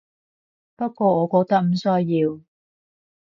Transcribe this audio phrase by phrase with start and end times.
[0.75, 2.39] 不過我覺得唔需要